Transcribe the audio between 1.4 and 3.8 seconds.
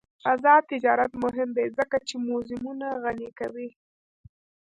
دی ځکه چې موزیمونه غني کوي.